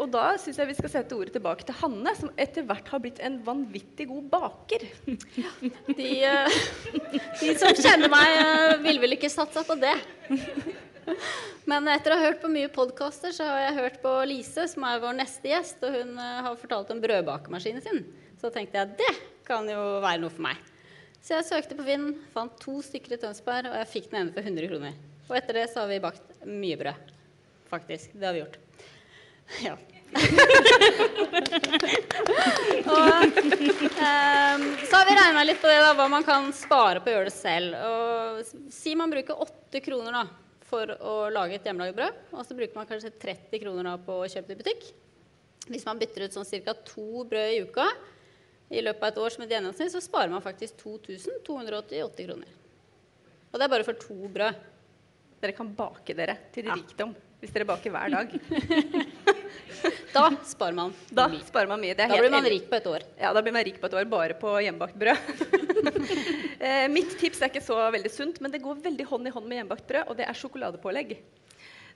Og 0.00 0.08
da 0.10 0.32
syns 0.40 0.58
jeg 0.58 0.70
vi 0.70 0.76
skal 0.78 0.90
sette 0.90 1.14
ordet 1.14 1.34
tilbake 1.36 1.66
til 1.68 1.76
Hanne, 1.76 2.14
som 2.16 2.30
etter 2.40 2.64
hvert 2.66 2.88
har 2.90 3.02
blitt 3.04 3.18
en 3.22 3.38
vanvittig 3.46 4.08
god 4.10 4.28
baker. 4.32 4.86
De, 5.98 6.10
eh, 6.24 6.58
de 7.42 7.54
som 7.60 7.78
kjenner 7.78 8.10
meg, 8.10 8.42
eh, 8.42 8.76
vil 8.86 9.02
vel 9.02 9.18
ikke 9.18 9.30
satsa 9.30 9.62
på 9.68 9.78
det. 9.78 9.94
Men 11.68 11.88
etter 11.92 12.14
å 12.14 12.18
ha 12.18 12.28
hørt 12.28 12.40
på 12.42 12.50
mye 12.52 12.70
podkaster, 12.72 13.34
så 13.34 13.46
har 13.48 13.60
jeg 13.66 13.76
hørt 13.78 14.00
på 14.04 14.14
Lise, 14.28 14.64
som 14.70 14.86
er 14.88 15.02
vår 15.02 15.18
neste 15.18 15.50
gjest, 15.50 15.82
og 15.84 15.94
hun 15.94 16.14
eh, 16.16 16.40
har 16.46 16.56
fortalt 16.60 16.94
om 16.94 17.02
brødbakemaskinen 17.02 17.84
sin. 17.84 18.04
Så 18.40 18.52
tenkte 18.54 18.80
jeg 18.80 18.96
det 19.00 19.14
kan 19.48 19.68
jo 19.68 19.98
være 20.04 20.22
noe 20.22 20.32
for 20.32 20.44
meg. 20.48 20.60
Så 21.24 21.36
jeg 21.36 21.48
søkte 21.48 21.76
på 21.76 21.84
Finn, 21.84 22.10
fant 22.32 22.54
to 22.62 22.78
stykker 22.84 23.16
i 23.16 23.20
Tønsberg, 23.20 23.68
og 23.72 23.76
jeg 23.82 23.92
fikk 23.92 24.10
den 24.12 24.20
ene 24.22 24.34
for 24.34 24.46
100 24.46 24.70
kroner. 24.70 24.96
Og 25.28 25.36
etter 25.36 25.60
det 25.60 25.66
så 25.72 25.82
har 25.82 25.90
vi 25.90 26.00
bakt 26.00 26.26
mye 26.48 26.78
brød. 26.80 27.12
Faktisk. 27.68 28.14
Det 28.16 28.26
har 28.28 28.34
vi 28.36 28.44
gjort. 28.44 28.58
Ja. 29.64 29.78
og 32.88 33.08
ehm, 34.00 34.64
så 34.88 34.96
har 34.96 35.04
vi 35.08 35.16
regna 35.16 35.44
litt 35.44 35.60
på 35.60 35.68
det, 35.68 35.78
da, 35.84 35.94
hva 35.96 36.08
man 36.12 36.24
kan 36.24 36.48
spare 36.56 37.00
på 37.00 37.08
å 37.10 37.14
gjøre 37.14 37.28
det 37.28 37.36
selv. 37.36 37.76
Og 37.88 38.72
si 38.72 38.92
man 38.96 39.12
bruker 39.12 39.40
8 39.44 39.80
kroner 39.84 40.12
da, 40.16 40.24
for 40.68 40.90
å 41.00 41.14
lage 41.32 41.56
et 41.58 41.64
hjemmelaget 41.68 41.96
brød, 41.96 42.16
og 42.36 42.44
så 42.46 42.56
bruker 42.58 42.76
man 42.76 42.88
kanskje 42.90 43.10
30 43.22 43.62
kroner 43.62 43.98
på 44.04 44.18
å 44.22 44.28
kjøpe 44.28 44.50
det 44.52 44.56
i 44.56 44.62
butikk. 44.62 44.88
Hvis 45.68 45.84
man 45.88 45.98
bytter 46.00 46.26
ut 46.28 46.36
sånn 46.36 46.48
ca. 46.64 46.74
to 46.86 47.24
brød 47.28 47.54
i 47.56 47.62
uka 47.64 47.86
i 48.70 48.82
løpet 48.84 49.02
av 49.02 49.08
et 49.12 49.20
år 49.24 49.30
som 49.34 49.44
et 49.44 49.50
gjennomsnitt, 49.52 49.92
så 49.92 50.00
sparer 50.04 50.30
man 50.32 50.44
faktisk 50.44 50.76
2288 50.82 52.26
kroner. 52.26 52.50
Og 53.52 53.56
det 53.58 53.64
er 53.64 53.72
bare 53.72 53.84
for 53.88 53.96
to 53.96 54.28
brød. 54.32 54.54
Dere 55.40 55.54
kan 55.54 55.68
bake 55.72 56.16
dere 56.18 56.34
til 56.52 56.66
rikdom 56.66 57.12
hvis 57.38 57.52
dere 57.54 57.64
baker 57.68 57.92
hver 57.94 58.10
dag. 58.10 58.32
Da 60.12 60.24
sparer 60.48 60.74
man 60.74 60.90
Da 61.14 61.26
mye. 61.30 61.44
sparer 61.46 61.68
man 61.70 61.78
mye. 61.80 61.94
Det 61.94 62.08
Da 62.10 62.16
blir 62.18 62.30
man 62.32 62.42
enig. 62.42 62.50
rik 62.56 62.70
på 62.70 62.76
et 62.80 62.86
år. 62.90 63.04
Ja, 63.20 63.30
da 63.36 63.42
blir 63.44 63.52
man 63.54 63.62
rik 63.64 63.76
på 63.80 63.86
et 63.86 63.94
år 63.94 64.08
bare 64.10 64.34
på 64.40 64.50
hjemmebakt 64.64 64.96
brød. 64.98 65.18
eh, 66.60 66.86
mitt 66.92 67.14
tips 67.20 67.42
er 67.42 67.52
ikke 67.52 67.64
så 67.64 67.78
veldig 67.94 68.12
sunt, 68.12 68.40
men 68.44 68.52
det 68.54 68.62
går 68.64 68.82
veldig 68.84 69.06
hånd 69.08 69.30
i 69.30 69.32
hånd 69.34 69.48
med 69.48 69.60
hjemmebakt 69.60 69.88
brød, 69.88 70.10
og 70.10 70.18
det 70.18 70.26
er 70.28 70.38
sjokoladepålegg. 70.38 71.16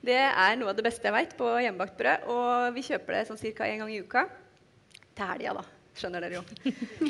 Det 0.03 0.19
er 0.19 0.57
noe 0.59 0.73
av 0.73 0.79
det 0.79 0.83
beste 0.83 1.07
jeg 1.07 1.15
veit 1.15 1.37
på 1.39 1.47
hjemmebakt 1.63 1.95
brød, 1.99 2.25
og 2.33 2.73
vi 2.75 2.83
kjøper 2.89 3.17
det 3.17 3.27
sånn 3.29 3.39
ca. 3.39 3.69
én 3.69 3.79
gang 3.83 3.93
i 3.93 4.01
uka. 4.03 4.25
Til 5.13 5.29
helga, 5.29 5.61
da. 5.61 5.65
Skjønner 5.93 6.25
dere 6.25 6.39
jo. 6.39 6.43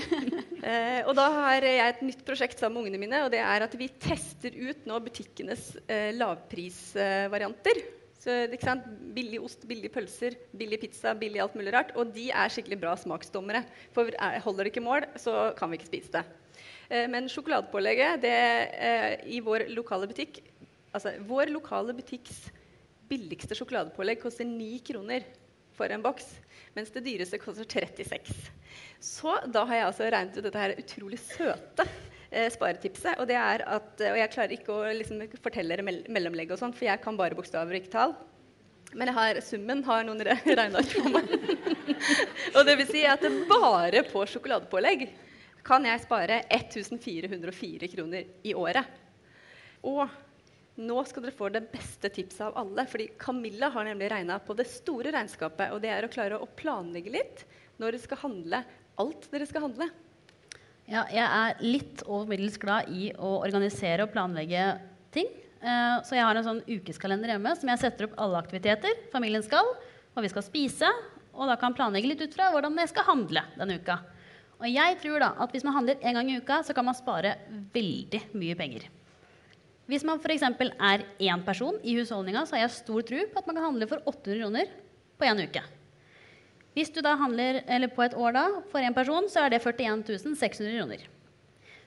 eh, 0.67 1.01
og 1.07 1.13
da 1.15 1.25
har 1.37 1.63
jeg 1.65 1.83
et 1.87 2.03
nytt 2.03 2.23
prosjekt 2.27 2.59
sammen 2.59 2.81
med 2.81 2.89
ungene 2.89 3.01
mine, 3.05 3.23
og 3.25 3.31
det 3.31 3.39
er 3.39 3.65
at 3.65 3.75
vi 3.79 3.87
tester 3.95 4.53
ut 4.53 4.85
nå 4.89 4.99
butikkenes 5.05 5.71
eh, 5.87 6.11
lavprisvarianter. 6.17 7.79
Så, 8.23 8.35
ikke 8.55 8.69
sant? 8.69 8.85
Billig 9.15 9.41
ost, 9.43 9.65
billige 9.67 9.91
pølser, 9.91 10.35
billig 10.55 10.79
pizza, 10.83 11.11
billig 11.19 11.41
alt 11.43 11.57
mulig 11.59 11.73
rart. 11.75 11.91
Og 11.99 12.13
de 12.15 12.29
er 12.31 12.51
skikkelig 12.51 12.79
bra 12.79 12.93
smaksdommere. 12.99 13.65
For 13.95 14.11
er, 14.13 14.39
holder 14.43 14.67
det 14.67 14.75
ikke 14.75 14.85
mål, 14.85 15.07
så 15.19 15.49
kan 15.57 15.71
vi 15.71 15.79
ikke 15.79 15.91
spise 15.91 16.13
det. 16.19 16.23
Eh, 16.93 17.07
men 17.09 17.29
sjokoladepålegget 17.29 18.21
det, 18.21 18.39
eh, 18.77 19.13
i 19.25 19.39
vår 19.41 19.67
lokale 19.73 20.09
butikk 20.09 20.43
Altså 20.93 21.15
vår 21.25 21.49
lokale 21.49 21.93
butikks 21.97 22.51
billigste 23.09 23.55
sjokoladepålegg 23.57 24.19
koster 24.21 24.45
9 24.45 24.77
kroner 24.85 25.23
for 25.73 25.89
en 25.89 26.03
boks. 26.05 26.27
Mens 26.75 26.91
det 26.93 27.01
dyreste 27.07 27.39
koster 27.41 27.65
36. 27.65 28.29
Så 29.01 29.33
da 29.49 29.63
har 29.65 29.79
jeg 29.79 29.87
altså 29.87 30.09
regnet 30.13 30.37
ut 30.37 30.45
dette 30.45 30.61
her 30.61 30.75
utrolig 30.77 31.17
søte 31.17 31.87
eh, 32.29 32.45
sparetipset. 32.53 33.17
Og 33.17 33.33
at, 33.33 33.89
og 34.05 34.19
jeg 34.21 34.31
klarer 34.35 34.53
ikke 34.53 34.75
å 34.75 34.93
liksom, 34.93 35.25
fortelle 35.41 35.73
dere 35.73 35.87
mell 35.87 36.03
mellomlegg 36.13 36.53
og 36.53 36.61
sånn, 36.61 36.77
for 36.77 36.85
jeg 36.85 37.01
kan 37.01 37.17
bare 37.17 37.33
bokstaver 37.37 37.73
og 37.73 37.81
ikke 37.81 37.95
tall. 37.97 38.15
Men 38.93 39.09
har, 39.17 39.41
summen 39.41 39.81
har 39.89 40.05
noen 40.05 40.21
regna 40.61 40.77
ut 40.77 40.93
for 40.93 41.09
meg. 41.09 41.33
og 42.55 42.69
det 42.69 42.77
vil 42.83 42.91
si 42.93 43.05
at 43.09 43.25
det 43.25 43.33
bare 43.49 44.05
på 44.13 44.27
sjokoladepålegg 44.29 45.07
kan 45.63 45.85
jeg 45.87 46.03
spare 46.03 46.41
1404 46.51 47.89
kroner 47.93 48.29
i 48.43 48.53
året. 48.57 49.01
Og 49.87 50.03
nå 50.83 51.03
skal 51.05 51.25
dere 51.25 51.37
få 51.37 51.49
det 51.53 51.65
beste 51.71 52.09
tipset 52.09 52.41
av 52.47 52.57
alle. 52.57 52.85
fordi 52.89 53.11
Camilla 53.19 53.69
har 53.69 53.85
nemlig 53.85 54.11
regna 54.11 54.39
på 54.39 54.55
det 54.57 54.67
store 54.67 55.11
regnskapet. 55.13 55.71
Og 55.71 55.81
det 55.81 55.91
er 55.93 56.05
å 56.05 56.11
klare 56.11 56.39
å 56.39 56.49
planlegge 56.49 57.13
litt 57.13 57.45
når 57.77 57.93
dere 57.93 58.03
skal 58.03 58.23
handle 58.25 58.63
alt 59.01 59.29
dere 59.31 59.47
skal 59.49 59.67
handle. 59.67 59.87
Ja, 60.89 61.05
jeg 61.07 61.23
er 61.23 61.61
litt 61.63 62.03
over 62.05 62.27
middels 62.27 62.59
glad 62.59 62.89
i 62.91 63.11
å 63.15 63.37
organisere 63.39 64.03
og 64.03 64.11
planlegge 64.13 64.65
ting. 65.15 65.29
Eh, 65.63 65.95
så 66.03 66.17
jeg 66.17 66.27
har 66.27 66.35
en 66.35 66.45
sånn 66.45 66.63
ukeskalender 66.67 67.31
hjemme 67.31 67.53
som 67.55 67.71
jeg 67.71 67.81
setter 67.85 68.09
opp 68.09 68.17
alle 68.19 68.41
aktiviteter 68.43 69.05
familien 69.13 69.45
skal, 69.45 69.65
Og 70.13 70.21
vi 70.21 70.29
skal 70.29 70.43
spise, 70.45 70.89
og 71.33 71.47
da 71.49 71.55
kan 71.57 71.73
planlegge 71.73 72.11
litt 72.11 72.19
ut 72.21 72.35
fra 72.35 72.51
hvordan 72.53 72.75
jeg 72.77 72.91
skal 72.91 73.07
handle 73.07 73.41
denne 73.57 73.79
uka. 73.81 73.95
Og 74.63 74.71
jeg 74.71 74.99
tror 75.03 75.19
da 75.19 75.33
at 75.43 75.51
hvis 75.51 75.65
man 75.67 75.75
handler 75.75 75.99
en 75.99 76.19
gang 76.19 76.29
i 76.31 76.39
uka, 76.39 76.61
så 76.63 76.75
kan 76.75 76.87
man 76.87 76.95
spare 76.95 77.35
veldig 77.75 78.21
mye 78.39 78.55
penger. 78.55 78.87
Hvis 79.91 80.05
man 80.07 80.21
f.eks. 80.23 80.45
er 80.47 81.03
én 81.19 81.43
person 81.43 81.75
i 81.83 81.97
husholdninga, 81.97 82.45
så 82.47 82.55
har 82.55 82.63
jeg 82.63 82.77
stor 82.77 83.03
tro 83.03 83.25
på 83.27 83.41
at 83.41 83.47
man 83.49 83.57
kan 83.59 83.67
handle 83.67 83.89
for 83.91 83.99
800 84.07 84.39
kroner 84.39 84.69
på 85.19 85.27
én 85.27 85.43
uke. 85.43 85.63
Hvis 86.73 86.93
du 86.95 87.01
da 87.05 87.17
handler 87.19 87.59
på 87.93 88.05
et 88.05 88.15
år 88.15 88.33
da, 88.33 88.45
for 88.71 88.79
én 88.79 88.95
person, 88.95 89.27
så 89.29 89.43
er 89.43 89.53
det 89.53 89.61
41 89.61 90.07
600 90.39 90.79
kroner. 90.79 91.03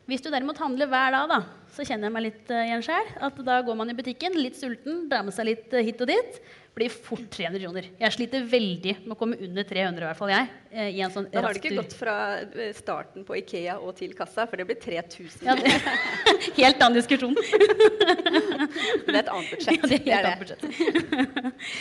Hvis 0.06 0.23
du 0.23 0.28
derimot 0.30 0.61
handler 0.62 0.87
hver 0.87 1.16
dag, 1.16 1.33
da, 1.33 1.40
så 1.75 1.83
kjenner 1.83 2.06
jeg 2.06 2.14
meg 2.14 2.25
litt 2.28 2.52
uh, 2.52 2.61
igjen 2.62 2.85
sjøl. 2.87 3.09
Da 3.49 3.56
går 3.66 3.78
man 3.80 3.90
i 3.90 3.97
butikken, 3.99 4.37
litt 4.38 4.54
sulten, 4.54 5.09
drar 5.11 5.25
med 5.26 5.35
seg 5.35 5.49
litt 5.49 5.75
eh, 5.75 5.83
hit 5.88 6.04
og 6.04 6.12
dit. 6.12 6.38
Blir 6.76 6.92
fort 6.92 7.23
300 7.33 7.61
kroner. 7.62 7.87
Jeg 7.97 8.12
sliter 8.12 8.42
veldig 8.52 8.92
med 9.06 9.14
å 9.14 9.16
komme 9.16 9.38
under 9.40 9.64
300, 9.64 9.97
i 10.02 10.06
hvert 10.11 10.18
fall 10.18 10.28
jeg. 10.35 10.49
eh, 10.76 10.90
i 10.92 11.00
en 11.00 11.12
sånn 11.14 11.25
Da 11.33 11.40
har 11.47 11.56
du 11.56 11.61
ikke 11.62 11.73
gått 11.78 11.95
fra 11.97 12.16
eh, 12.45 12.75
starten 12.76 13.25
på 13.25 13.33
Ikea 13.40 13.78
og 13.80 13.95
til 13.97 14.12
kassa, 14.18 14.45
for 14.50 14.61
det 14.61 14.66
blir 14.68 14.76
3000. 14.83 15.47
Ja, 15.49 15.54
det, 15.56 15.73
helt 16.61 16.83
annen 16.85 16.99
diskusjon. 16.99 17.33
Det 19.06 19.14
er 19.14 19.23
et 19.23 19.30
annet 19.33 19.54
budsjett. 19.54 19.88
Ja, 19.88 19.88
det 19.88 19.95
er 19.95 19.97
Det 19.97 19.97
er 19.97 20.11
helt 20.11 20.26
det. 20.26 20.35
annet 20.35 20.42
budsjett. 20.45 21.73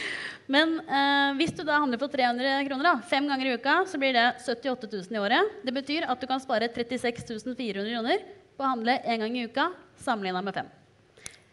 Men 0.56 0.76
eh, 0.86 1.30
hvis 1.42 1.52
du 1.58 1.64
da 1.66 1.80
handler 1.82 2.00
for 2.00 2.14
300 2.14 2.56
kroner 2.70 2.86
da, 2.88 2.96
fem 3.10 3.28
ganger 3.28 3.50
i 3.52 3.56
uka, 3.60 3.76
så 3.90 4.00
blir 4.00 4.14
det 4.16 4.26
78 4.46 4.88
000 4.94 5.18
i 5.18 5.22
året. 5.26 5.56
Det 5.66 5.74
betyr 5.76 6.06
at 6.08 6.22
du 6.22 6.28
kan 6.30 6.40
spare 6.44 6.70
36 6.72 7.26
400 7.52 7.92
kroner 7.92 8.24
på 8.56 8.64
å 8.64 8.72
handle 8.72 9.00
én 9.04 9.20
gang 9.26 9.36
i 9.42 9.46
uka 9.50 9.72
sammenligna 10.06 10.46
med 10.46 10.56
fem. 10.62 10.70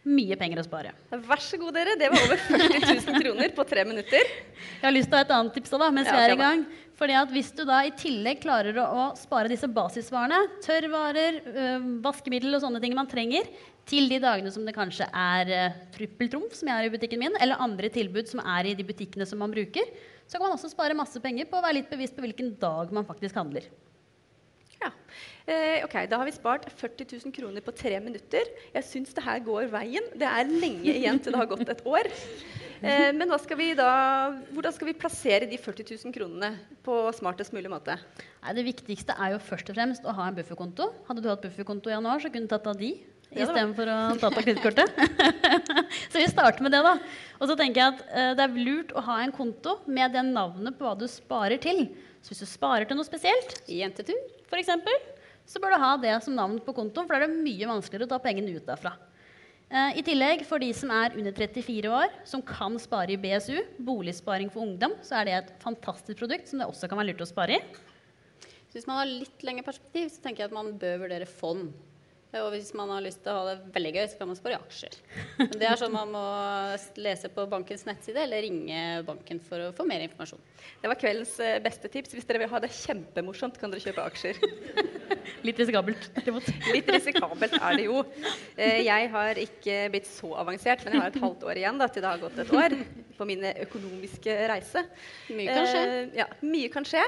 Mye 0.02 0.34
penger 0.34 0.58
å 0.58 0.64
spare. 0.66 0.90
Vær 1.12 1.42
så 1.42 1.58
god, 1.60 1.76
dere. 1.76 1.92
Det 1.98 2.08
var 2.10 2.24
over 2.26 2.40
40 2.48 2.86
000 3.06 3.20
kroner 3.22 3.52
på 3.54 3.64
tre 3.70 3.84
minutter. 3.86 4.24
Jeg 4.26 4.82
har 4.82 4.94
lyst 4.94 5.06
til 5.06 5.14
å 5.14 5.20
ha 5.20 5.26
et 5.28 5.34
annet 5.36 5.54
tips 5.54 5.74
da, 5.78 5.90
mens 5.94 6.10
Ja, 6.10 6.16
vi 6.16 6.24
er 6.24 6.34
i 6.34 6.40
gang. 6.40 6.64
Fordi 6.98 7.14
at 7.18 7.30
Hvis 7.34 7.52
du 7.54 7.62
da 7.66 7.78
i 7.86 7.92
tillegg 7.98 8.40
klarer 8.42 8.80
å, 8.82 8.86
å 8.86 9.04
spare 9.18 9.50
disse 9.52 9.70
basisvarene, 9.70 10.40
tørrvarer, 10.66 11.38
øh, 11.52 11.86
vaskemiddel 12.02 12.58
og 12.58 12.64
sånne 12.64 12.82
ting 12.82 12.96
man 12.98 13.10
trenger, 13.10 13.46
til 13.86 14.10
de 14.10 14.18
dagene 14.22 14.50
som 14.54 14.66
det 14.66 14.74
kanskje 14.74 15.06
er 15.06 15.54
øh, 15.54 15.78
trippeltrumf, 15.94 16.54
som 16.58 16.70
jeg 16.70 16.78
har 16.80 16.90
i 16.90 16.92
butikken 16.92 17.22
min, 17.22 17.38
eller 17.42 17.62
andre 17.62 17.90
tilbud 17.94 18.30
som 18.30 18.42
er 18.42 18.72
i 18.72 18.74
de 18.78 18.86
butikkene 18.86 19.26
som 19.26 19.38
man 19.42 19.54
bruker, 19.54 19.86
så 20.26 20.38
kan 20.38 20.48
man 20.48 20.58
også 20.58 20.70
spare 20.74 20.98
masse 20.98 21.22
penger 21.22 21.46
på 21.50 21.58
å 21.58 21.64
være 21.64 21.78
litt 21.78 21.90
bevisst 21.90 22.18
på 22.18 22.26
hvilken 22.26 22.54
dag 22.62 22.90
man 22.94 23.06
faktisk 23.06 23.38
handler. 23.38 23.70
Ja. 24.82 24.90
Eh, 25.46 25.84
ok, 25.84 25.94
Da 26.10 26.18
har 26.20 26.26
vi 26.26 26.34
spart 26.34 26.68
40 26.70 27.06
000 27.24 27.34
kroner 27.34 27.64
på 27.64 27.74
tre 27.74 27.98
minutter. 28.02 28.50
Jeg 28.74 28.86
syns 28.88 29.14
det 29.14 29.24
her 29.24 29.40
går 29.42 29.70
veien. 29.72 30.04
Det 30.14 30.26
er 30.28 30.50
lenge 30.50 30.92
igjen 30.92 31.18
til 31.22 31.34
det 31.34 31.40
har 31.40 31.50
gått 31.50 31.72
et 31.72 31.82
år. 31.86 32.10
Eh, 32.82 33.10
men 33.14 33.30
hva 33.30 33.38
skal 33.38 33.58
vi 33.58 33.68
da, 33.78 33.88
hvordan 34.50 34.74
skal 34.74 34.88
vi 34.90 34.96
plassere 34.98 35.46
de 35.50 35.58
40 35.58 35.86
000 36.02 36.14
kronene 36.14 36.52
på 36.82 36.96
smartest 37.14 37.54
mulig 37.54 37.70
måte? 37.70 37.94
Nei, 38.42 38.54
det 38.58 38.66
viktigste 38.66 39.14
er 39.14 39.36
jo 39.36 39.42
først 39.42 39.70
og 39.70 39.78
fremst 39.78 40.06
å 40.06 40.14
ha 40.18 40.28
en 40.28 40.38
bufferkonto. 40.38 40.90
Hadde 41.08 41.22
du 41.22 41.30
hatt 41.30 41.42
bufferkonto 41.44 41.90
i 41.90 41.96
januar, 41.96 42.22
så 42.22 42.30
kunne 42.30 42.50
du 42.50 42.54
tatt 42.54 42.70
av 42.70 42.78
de 42.78 42.92
Ja 43.32 43.46
istedenfor 43.46 43.88
å 43.88 43.98
ta 44.20 44.28
av 44.28 44.42
kredittkortet. 44.42 44.98
så 46.12 46.18
vi 46.18 46.26
starter 46.28 46.66
med 46.66 46.74
det, 46.74 46.82
da. 46.84 46.98
Og 47.38 47.48
så 47.48 47.56
tenker 47.58 47.80
jeg 47.80 47.94
at 47.94 48.02
eh, 48.10 48.34
det 48.36 48.44
er 48.44 48.58
lurt 48.66 48.94
å 48.98 49.06
ha 49.06 49.22
en 49.22 49.34
konto 49.34 49.78
med 49.86 50.12
det 50.12 50.26
navnet 50.28 50.76
på 50.76 50.84
hva 50.84 50.98
du 50.98 51.06
sparer 51.08 51.62
til. 51.62 51.86
Så 52.22 52.34
hvis 52.34 52.44
du 52.44 52.50
sparer 52.50 52.86
til 52.86 52.98
noe 52.98 53.08
spesielt, 53.08 53.62
jentetur 53.70 54.18
f.eks., 54.52 54.70
så 55.48 55.58
bør 55.58 55.74
du 55.74 55.82
ha 55.82 55.94
det 55.98 56.12
som 56.22 56.36
navn 56.36 56.60
på 56.62 56.74
kontoen, 56.76 57.08
for 57.08 57.16
da 57.16 57.24
er 57.24 57.32
det 57.32 57.42
mye 57.42 57.68
vanskeligere 57.68 58.06
å 58.06 58.12
ta 58.12 58.20
pengene 58.22 58.54
ut 58.54 58.68
derfra. 58.68 58.94
Eh, 59.72 59.98
I 59.98 60.04
tillegg, 60.04 60.44
for 60.44 60.60
de 60.62 60.68
som 60.76 60.90
er 60.92 61.16
under 61.16 61.32
34 61.32 61.88
år, 61.88 62.12
som 62.28 62.44
kan 62.44 62.76
spare 62.80 63.14
i 63.14 63.20
BSU, 63.20 63.56
boligsparing 63.80 64.52
for 64.52 64.66
ungdom, 64.66 64.98
så 65.04 65.18
er 65.18 65.28
det 65.28 65.38
et 65.38 65.54
fantastisk 65.64 66.20
produkt 66.20 66.50
som 66.50 66.60
det 66.60 66.68
også 66.68 66.90
kan 66.90 67.00
være 67.00 67.10
lurt 67.12 67.24
å 67.24 67.30
spare 67.30 67.56
i. 67.56 67.62
Så 68.68 68.78
hvis 68.78 68.88
man 68.88 69.00
har 69.00 69.08
litt 69.08 69.42
lengre 69.44 69.64
perspektiv, 69.66 70.12
så 70.12 70.22
tenker 70.24 70.44
jeg 70.44 70.52
at 70.52 70.56
man 70.56 70.74
bør 70.80 71.02
vurdere 71.06 71.28
fond. 71.28 71.72
Og 72.40 72.48
hvis 72.54 72.70
man 72.76 72.88
har 72.94 73.02
lyst 73.04 73.20
til 73.24 73.28
å 73.28 73.42
ha 73.42 73.50
det 73.50 73.72
veldig 73.74 73.90
gøy, 73.92 74.04
så 74.08 74.18
kan 74.20 74.30
man 74.30 74.38
spare 74.38 74.56
i 74.56 74.60
aksjer. 74.62 74.94
Men 75.36 75.56
det 75.60 75.66
er 75.68 75.80
sånn 75.80 75.92
man 75.92 76.14
må 76.14 76.22
lese 77.04 77.28
på 77.32 77.44
bankens 77.50 77.84
nettside 77.84 78.22
eller 78.24 78.40
ringe 78.46 78.78
banken 79.04 79.40
for 79.44 79.66
å 79.66 79.72
få 79.76 79.84
mer 79.88 80.04
informasjon. 80.06 80.40
Det 80.80 80.88
var 80.88 81.00
kveldens 81.00 81.34
eh, 81.44 81.58
beste 81.64 81.90
tips. 81.92 82.14
Hvis 82.16 82.28
dere 82.28 82.40
vil 82.40 82.52
ha 82.52 82.62
det 82.64 82.72
kjempemorsomt, 82.72 83.60
kan 83.60 83.74
dere 83.74 83.84
kjøpe 83.84 84.06
aksjer. 84.08 84.40
Litt 85.46 85.60
risikabelt. 85.60 86.08
Litt 86.72 86.88
risikabelt 86.94 87.58
er 87.58 87.78
det 87.78 87.86
jo. 87.90 88.00
Eh, 88.56 88.80
jeg 88.86 89.12
har 89.12 89.42
ikke 89.44 89.76
blitt 89.92 90.08
så 90.08 90.32
avansert, 90.40 90.86
men 90.86 90.96
jeg 90.96 91.04
har 91.04 91.12
et 91.12 91.22
halvt 91.26 91.46
år 91.50 91.60
igjen 91.60 91.84
da, 91.84 91.90
til 91.92 92.04
det 92.04 92.14
har 92.14 92.22
gått 92.22 92.40
et 92.42 92.56
år 92.56 92.78
på 93.18 93.28
min 93.28 93.44
økonomiske 93.52 94.40
reise. 94.50 94.86
Mye 95.36 95.52
kan 95.52 95.68
skje. 95.68 95.84
Eh, 95.84 96.12
ja, 96.22 96.28
mye 96.48 96.72
kan 96.72 96.88
skje. 96.88 97.04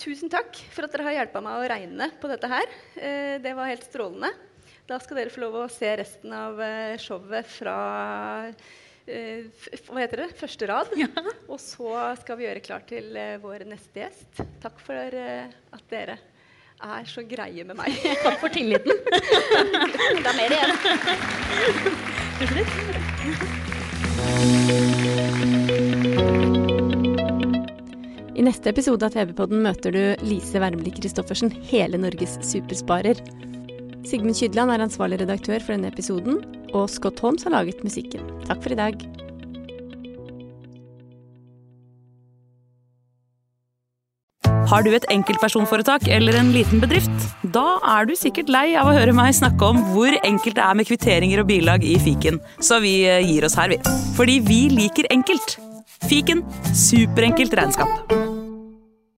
Tusen 0.00 0.30
takk 0.32 0.56
for 0.72 0.86
at 0.86 0.94
dere 0.94 1.04
har 1.10 1.12
hjulpet 1.18 1.44
meg 1.44 1.58
å 1.60 1.66
regne 1.68 2.06
på 2.22 2.28
dette 2.30 2.48
her. 2.48 2.70
Eh, 2.96 3.36
det 3.44 3.52
var 3.56 3.68
helt 3.68 3.84
strålende. 3.84 4.30
Da 4.88 4.96
skal 5.02 5.20
dere 5.20 5.32
få 5.32 5.42
lov 5.42 5.54
å 5.60 5.68
se 5.68 5.90
resten 6.00 6.32
av 6.32 6.56
eh, 6.64 6.96
showet 7.00 7.46
fra 7.52 7.74
eh, 9.04 9.44
hva 9.90 10.00
heter 10.00 10.24
det? 10.24 10.30
Første 10.40 10.64
rad. 10.72 10.88
Ja. 10.96 11.10
Og 11.52 11.60
så 11.60 12.16
skal 12.22 12.40
vi 12.40 12.46
gjøre 12.48 12.64
klar 12.64 12.82
til 12.88 13.12
vår 13.44 13.66
neste 13.68 14.00
gjest. 14.06 14.40
Takk 14.64 14.80
for 14.80 14.96
at 14.96 15.84
dere 15.92 16.16
er 16.80 17.04
så 17.04 17.20
greie 17.28 17.64
med 17.68 17.76
meg. 17.76 17.92
Takk 18.24 18.40
for 18.40 18.48
tilliten. 18.56 18.96
det 19.04 20.24
er 20.24 20.36
mer 20.40 20.50
igjen. 20.56 20.72
Til 25.60 26.39
I 28.40 28.44
neste 28.46 28.70
episode 28.72 29.04
av 29.04 29.12
TV-podden 29.12 29.58
møter 29.60 29.92
du 29.92 30.24
Lise 30.24 30.56
Wermli 30.62 30.88
Christoffersen, 30.96 31.50
hele 31.68 31.98
Norges 32.00 32.38
supersparer. 32.40 33.18
Sigmund 34.08 34.38
Kydland 34.38 34.72
er 34.72 34.80
ansvarlig 34.80 35.18
redaktør 35.20 35.60
for 35.60 35.74
denne 35.74 35.90
episoden, 35.92 36.38
og 36.72 36.88
Scott 36.88 37.20
Holmes 37.20 37.44
har 37.44 37.52
laget 37.52 37.84
musikken. 37.84 38.24
Takk 38.48 38.64
for 38.64 38.72
i 38.72 38.78
dag. 38.80 38.96
Har 44.72 44.88
du 44.88 44.94
et 44.96 45.04
enkeltpersonforetak 45.12 46.08
eller 46.08 46.40
en 46.40 46.54
liten 46.56 46.80
bedrift? 46.80 47.12
Da 47.52 47.76
er 47.98 48.08
du 48.08 48.16
sikkert 48.16 48.48
lei 48.48 48.70
av 48.72 48.88
å 48.88 48.96
høre 48.96 49.12
meg 49.20 49.36
snakke 49.36 49.68
om 49.68 49.84
hvor 49.92 50.16
enkelt 50.24 50.56
det 50.56 50.64
er 50.64 50.80
med 50.80 50.88
kvitteringer 50.88 51.44
og 51.44 51.50
bilag 51.52 51.84
i 51.84 51.98
fiken, 52.00 52.40
så 52.56 52.80
vi 52.80 53.02
eh, 53.04 53.20
gir 53.20 53.44
oss 53.44 53.60
her, 53.60 53.74
vi. 53.74 53.82
Fordi 54.16 54.40
vi 54.48 54.62
liker 54.72 55.12
enkelt. 55.12 55.58
Fiken 56.08 56.40
superenkelt 56.72 57.52
regnskap. 57.60 58.29